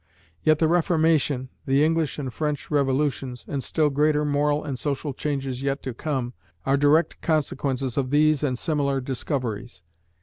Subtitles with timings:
[0.43, 5.61] Yet the Reformation, the English and French revolutions, and still greater moral and social changes
[5.61, 6.33] yet to come,
[6.65, 9.83] are direct consequences of these and similar discoveries.